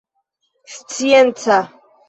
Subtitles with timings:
[0.97, 1.57] scienca